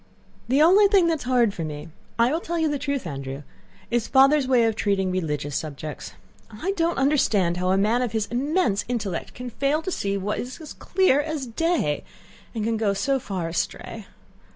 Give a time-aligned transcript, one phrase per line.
[0.47, 1.89] "The only thing that is hard for me...
[2.17, 3.43] I will tell you the truth, Andrew...
[3.91, 6.13] is Father's way of treating religious subjects.
[6.49, 10.39] I don't understand how a man of his immense intellect can fail to see what
[10.39, 12.03] is as clear as day,
[12.55, 14.07] and can go so far astray.